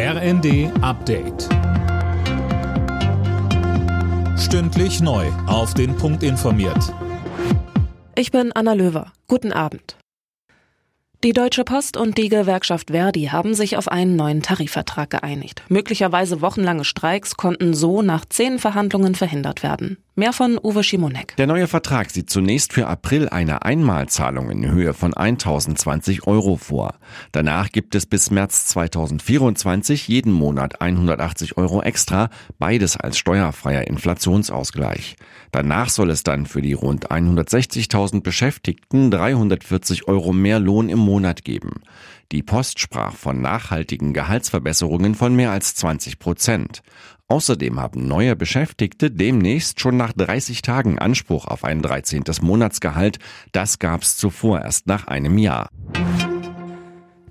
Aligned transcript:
RND 0.00 0.70
Update. 0.80 1.48
Stündlich 4.38 5.00
neu. 5.00 5.26
Auf 5.48 5.74
den 5.74 5.96
Punkt 5.96 6.22
informiert. 6.22 6.94
Ich 8.14 8.30
bin 8.30 8.52
Anna 8.52 8.74
Löwer. 8.74 9.12
Guten 9.26 9.52
Abend. 9.52 9.96
Die 11.24 11.32
Deutsche 11.32 11.64
Post 11.64 11.96
und 11.96 12.16
die 12.16 12.28
Gewerkschaft 12.28 12.92
Verdi 12.92 13.24
haben 13.32 13.54
sich 13.54 13.76
auf 13.76 13.88
einen 13.88 14.14
neuen 14.14 14.40
Tarifvertrag 14.40 15.10
geeinigt. 15.10 15.64
Möglicherweise 15.68 16.40
wochenlange 16.42 16.84
Streiks 16.84 17.36
konnten 17.36 17.74
so 17.74 18.00
nach 18.00 18.24
zehn 18.24 18.60
Verhandlungen 18.60 19.16
verhindert 19.16 19.64
werden. 19.64 19.98
Mehr 20.18 20.32
von 20.32 20.58
Uwe 20.60 20.82
Schimonek. 20.82 21.36
Der 21.36 21.46
neue 21.46 21.68
Vertrag 21.68 22.10
sieht 22.10 22.28
zunächst 22.28 22.72
für 22.72 22.88
April 22.88 23.28
eine 23.28 23.62
Einmalzahlung 23.62 24.50
in 24.50 24.68
Höhe 24.68 24.92
von 24.92 25.14
1020 25.14 26.26
Euro 26.26 26.56
vor. 26.56 26.96
Danach 27.30 27.70
gibt 27.70 27.94
es 27.94 28.04
bis 28.04 28.32
März 28.32 28.66
2024 28.66 30.08
jeden 30.08 30.32
Monat 30.32 30.80
180 30.80 31.56
Euro 31.56 31.82
extra, 31.82 32.30
beides 32.58 32.96
als 32.96 33.16
steuerfreier 33.16 33.86
Inflationsausgleich. 33.86 35.14
Danach 35.52 35.88
soll 35.88 36.10
es 36.10 36.24
dann 36.24 36.46
für 36.46 36.62
die 36.62 36.72
rund 36.72 37.12
160.000 37.12 38.20
Beschäftigten 38.20 39.12
340 39.12 40.08
Euro 40.08 40.32
mehr 40.32 40.58
Lohn 40.58 40.88
im 40.88 40.98
Monat 40.98 41.44
geben. 41.44 41.74
Die 42.32 42.42
Post 42.42 42.80
sprach 42.80 43.14
von 43.14 43.40
nachhaltigen 43.40 44.12
Gehaltsverbesserungen 44.12 45.14
von 45.14 45.34
mehr 45.34 45.52
als 45.52 45.76
20 45.76 46.18
Prozent. 46.18 46.82
Außerdem 47.30 47.78
haben 47.78 48.08
neue 48.08 48.34
Beschäftigte 48.36 49.10
demnächst 49.10 49.80
schon 49.80 49.98
nach 49.98 50.14
30 50.14 50.62
Tagen 50.62 50.98
Anspruch 50.98 51.46
auf 51.46 51.62
ein 51.62 51.82
13. 51.82 52.24
Monatsgehalt. 52.40 53.18
Das 53.52 53.78
gab's 53.78 54.16
zuvor 54.16 54.62
erst 54.62 54.86
nach 54.86 55.06
einem 55.08 55.36
Jahr. 55.36 55.68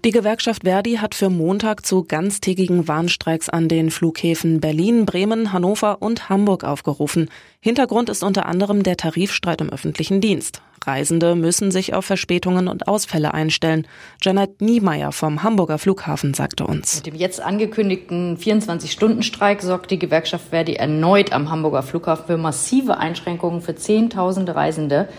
Die 0.08 0.14
Gewerkschaft 0.14 0.64
Verdi 0.64 1.00
hat 1.02 1.16
für 1.16 1.30
Montag 1.30 1.86
zu 1.86 2.06
ganztägigen 2.06 2.88
Warnstreiks 2.88 3.50
an 3.50 3.68
den 3.68 3.92
Flughäfen 3.92 4.62
Berlin, 4.62 5.06
Bremen, 5.06 5.52
Hannover 5.52 6.02
und 6.02 6.30
Hamburg 6.30 6.64
aufgerufen. 6.64 7.30
Hintergrund 7.60 8.08
ist 8.08 8.24
unter 8.24 8.46
anderem 8.46 8.84
der 8.84 8.96
Tarifstreit 8.96 9.60
im 9.60 9.70
öffentlichen 9.70 10.22
Dienst. 10.22 10.62
Reisende 10.86 11.36
müssen 11.36 11.72
sich 11.72 11.94
auf 11.94 12.06
Verspätungen 12.06 12.70
und 12.70 12.88
Ausfälle 12.88 13.34
einstellen. 13.34 13.86
Janet 14.22 14.62
Niemeyer 14.62 15.12
vom 15.12 15.44
Hamburger 15.44 15.78
Flughafen 15.78 16.34
sagte 16.34 16.66
uns. 16.66 16.96
Mit 16.96 17.08
dem 17.08 17.16
jetzt 17.16 17.42
angekündigten 17.42 18.38
24-Stunden-Streik 18.38 19.62
sorgt 19.62 19.92
die 19.92 20.00
Gewerkschaft 20.00 20.52
Verdi 20.52 20.76
erneut 20.76 21.34
am 21.34 21.52
Hamburger 21.52 21.84
Flughafen 21.84 22.28
für 22.28 22.38
massive 22.38 22.98
Einschränkungen 22.98 23.60
für 23.62 23.76
Zehntausende 23.76 24.56
Reisende. 24.56 25.10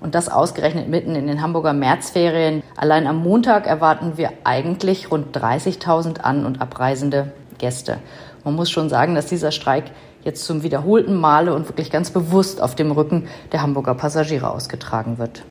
Und 0.00 0.14
das 0.14 0.28
ausgerechnet 0.28 0.88
mitten 0.88 1.14
in 1.14 1.26
den 1.26 1.42
Hamburger 1.42 1.72
Märzferien. 1.72 2.62
Allein 2.76 3.06
am 3.06 3.18
Montag 3.22 3.66
erwarten 3.66 4.16
wir 4.16 4.32
eigentlich 4.44 5.10
rund 5.10 5.36
30.000 5.36 6.20
An- 6.20 6.46
und 6.46 6.60
abreisende 6.60 7.32
Gäste. 7.58 7.98
Man 8.44 8.54
muss 8.54 8.70
schon 8.70 8.88
sagen, 8.88 9.14
dass 9.14 9.26
dieser 9.26 9.50
Streik 9.50 9.90
jetzt 10.22 10.44
zum 10.44 10.62
wiederholten 10.62 11.14
Male 11.14 11.54
und 11.54 11.68
wirklich 11.68 11.90
ganz 11.90 12.10
bewusst 12.10 12.60
auf 12.60 12.74
dem 12.74 12.90
Rücken 12.90 13.28
der 13.52 13.62
Hamburger 13.62 13.94
Passagiere 13.94 14.50
ausgetragen 14.50 15.18
wird. 15.18 15.44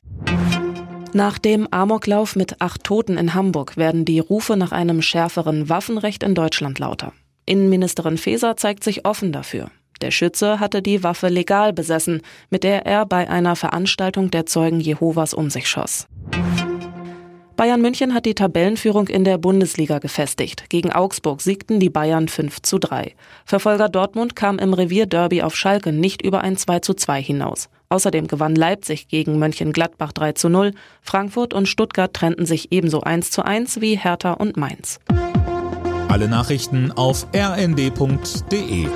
Nach 1.12 1.38
dem 1.38 1.66
Amoklauf 1.70 2.36
mit 2.36 2.60
acht 2.60 2.84
Toten 2.84 3.16
in 3.16 3.32
Hamburg 3.32 3.76
werden 3.76 4.04
die 4.04 4.18
Rufe 4.18 4.56
nach 4.56 4.72
einem 4.72 5.00
schärferen 5.00 5.68
Waffenrecht 5.70 6.22
in 6.22 6.34
Deutschland 6.34 6.78
lauter. 6.78 7.12
Innenministerin 7.46 8.18
Faeser 8.18 8.56
zeigt 8.56 8.84
sich 8.84 9.06
offen 9.06 9.32
dafür. 9.32 9.70
Der 10.00 10.10
Schütze 10.10 10.60
hatte 10.60 10.82
die 10.82 11.02
Waffe 11.02 11.28
legal 11.28 11.72
besessen, 11.72 12.22
mit 12.50 12.64
der 12.64 12.86
er 12.86 13.06
bei 13.06 13.28
einer 13.28 13.56
Veranstaltung 13.56 14.30
der 14.30 14.46
Zeugen 14.46 14.80
Jehovas 14.80 15.34
um 15.34 15.50
sich 15.50 15.68
schoss. 15.68 16.06
Bayern 17.56 17.80
München 17.80 18.12
hat 18.12 18.26
die 18.26 18.34
Tabellenführung 18.34 19.08
in 19.08 19.24
der 19.24 19.38
Bundesliga 19.38 19.98
gefestigt. 19.98 20.68
Gegen 20.68 20.92
Augsburg 20.92 21.40
siegten 21.40 21.80
die 21.80 21.88
Bayern 21.88 22.28
5 22.28 22.60
zu 22.60 22.78
3. 22.78 23.14
Verfolger 23.46 23.88
Dortmund 23.88 24.36
kam 24.36 24.58
im 24.58 24.74
Revierderby 24.74 25.40
auf 25.40 25.56
Schalke 25.56 25.90
nicht 25.90 26.20
über 26.20 26.42
ein 26.42 26.58
2 26.58 26.80
zu 26.80 26.92
2 26.92 27.22
hinaus. 27.22 27.70
Außerdem 27.88 28.26
gewann 28.26 28.54
Leipzig 28.54 29.08
gegen 29.08 29.38
Mönchengladbach 29.38 30.12
3 30.12 30.32
zu 30.32 30.50
0. 30.50 30.72
Frankfurt 31.00 31.54
und 31.54 31.66
Stuttgart 31.66 32.12
trennten 32.12 32.44
sich 32.44 32.72
ebenso 32.72 33.00
1 33.00 33.30
zu 33.30 33.42
1 33.42 33.80
wie 33.80 33.96
Hertha 33.96 34.34
und 34.34 34.58
Mainz. 34.58 34.98
Alle 36.08 36.28
Nachrichten 36.28 36.92
auf 36.92 37.26
rnd.de 37.34 38.86